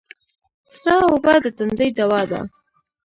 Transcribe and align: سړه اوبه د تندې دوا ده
سړه 0.77 0.95
اوبه 1.09 1.33
د 1.43 1.45
تندې 1.57 1.87
دوا 1.97 2.21
ده 2.29 2.41